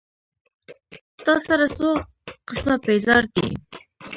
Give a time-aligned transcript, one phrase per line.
[1.25, 1.89] تا سره څو
[2.47, 3.47] قسمه پېزار دي